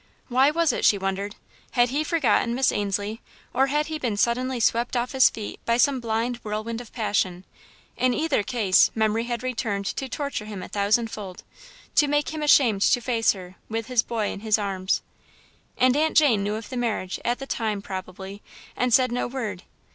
[0.29, 1.35] Why was it, she wondered?
[1.73, 3.21] Had he forgotten Miss Ainslie,
[3.53, 7.45] or had he been suddenly swept off his feet by some blind whirlwind of passion?
[7.97, 11.43] In either case, memory had returned to torture him a thousand fold
[11.93, 15.03] to make him ashamed to face her, with his boy in his arms.
[15.77, 18.41] And Aunt Jane knew of the marriage, at the time, probably,
[18.75, 19.61] and said no word.